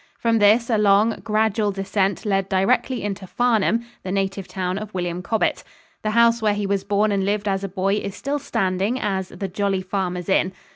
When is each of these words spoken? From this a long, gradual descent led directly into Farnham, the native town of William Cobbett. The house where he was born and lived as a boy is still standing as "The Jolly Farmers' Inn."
From 0.17 0.39
this 0.39 0.71
a 0.71 0.79
long, 0.79 1.19
gradual 1.23 1.69
descent 1.71 2.25
led 2.25 2.49
directly 2.49 3.03
into 3.03 3.27
Farnham, 3.27 3.85
the 4.01 4.11
native 4.11 4.47
town 4.47 4.79
of 4.79 4.91
William 4.95 5.21
Cobbett. 5.21 5.63
The 6.01 6.09
house 6.17 6.41
where 6.41 6.55
he 6.55 6.65
was 6.65 6.83
born 6.83 7.11
and 7.11 7.23
lived 7.23 7.47
as 7.47 7.63
a 7.63 7.69
boy 7.69 7.97
is 7.97 8.15
still 8.15 8.39
standing 8.39 8.99
as 8.99 9.29
"The 9.29 9.47
Jolly 9.47 9.83
Farmers' 9.83 10.27
Inn." 10.27 10.53